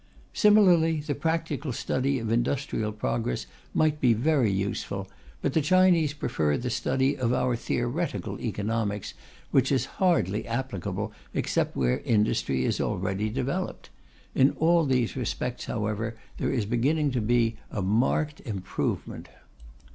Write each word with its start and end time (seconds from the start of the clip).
Similarly 0.33 0.99
the 1.01 1.13
practical 1.13 1.71
study 1.71 2.17
of 2.17 2.31
industrial 2.31 2.91
processes 2.91 3.45
might 3.71 4.01
be 4.01 4.13
very 4.15 4.51
useful, 4.51 5.07
but 5.43 5.53
the 5.53 5.61
Chinese 5.61 6.11
prefer 6.15 6.57
the 6.57 6.71
study 6.71 7.15
of 7.15 7.31
our 7.33 7.55
theoretical 7.55 8.41
economics, 8.41 9.13
which 9.51 9.71
is 9.71 9.85
hardly 10.01 10.47
applicable 10.47 11.13
except 11.35 11.75
where 11.77 11.99
industry 11.99 12.65
is 12.65 12.81
already 12.81 13.29
developed. 13.29 13.91
In 14.33 14.53
all 14.57 14.85
these 14.85 15.15
respects, 15.15 15.65
however, 15.65 16.17
there 16.39 16.51
is 16.51 16.65
beginning 16.65 17.11
to 17.11 17.21
be 17.21 17.57
a 17.69 17.83
marked 17.83 18.41
improvement. 18.43 19.29